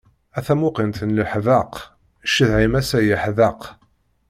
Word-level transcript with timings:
A 0.37 0.39
tamuqint 0.45 0.99
n 1.07 1.15
leḥbeq, 1.17 1.73
cceḍḥ-im 2.29 2.73
ass-a 2.79 2.99
yeḥdeq. 3.01 3.61